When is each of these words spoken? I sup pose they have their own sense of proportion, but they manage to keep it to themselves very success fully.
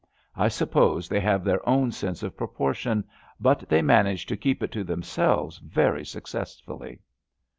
I 0.35 0.47
sup 0.47 0.71
pose 0.71 1.07
they 1.07 1.19
have 1.19 1.43
their 1.43 1.61
own 1.69 1.91
sense 1.91 2.23
of 2.23 2.35
proportion, 2.35 3.03
but 3.39 3.69
they 3.69 3.83
manage 3.83 4.25
to 4.25 4.35
keep 4.35 4.63
it 4.63 4.71
to 4.71 4.83
themselves 4.83 5.59
very 5.59 6.03
success 6.05 6.59
fully. 6.59 7.01